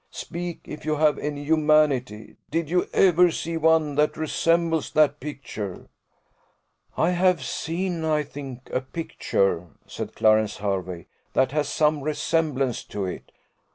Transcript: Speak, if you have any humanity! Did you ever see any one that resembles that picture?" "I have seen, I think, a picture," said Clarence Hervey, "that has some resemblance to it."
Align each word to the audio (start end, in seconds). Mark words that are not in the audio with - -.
Speak, 0.09 0.61
if 0.65 0.83
you 0.83 0.95
have 0.95 1.19
any 1.19 1.43
humanity! 1.43 2.35
Did 2.49 2.71
you 2.71 2.87
ever 2.91 3.29
see 3.29 3.51
any 3.51 3.57
one 3.57 3.95
that 3.97 4.17
resembles 4.17 4.91
that 4.93 5.19
picture?" 5.19 5.89
"I 6.97 7.11
have 7.11 7.43
seen, 7.43 8.03
I 8.03 8.23
think, 8.23 8.67
a 8.73 8.81
picture," 8.81 9.67
said 9.85 10.15
Clarence 10.15 10.57
Hervey, 10.57 11.05
"that 11.33 11.51
has 11.51 11.69
some 11.69 12.01
resemblance 12.01 12.83
to 12.85 13.05
it." 13.05 13.31